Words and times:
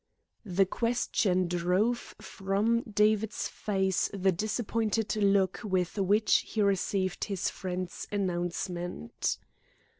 The 0.47 0.65
question 0.65 1.47
drove 1.47 2.15
from 2.19 2.81
David's 2.91 3.47
face 3.47 4.09
the 4.11 4.31
disappointed 4.31 5.15
look 5.17 5.59
with 5.63 5.95
which 5.99 6.37
he 6.39 6.63
received 6.63 7.25
his 7.25 7.51
friend's 7.51 8.07
announcement. 8.11 9.37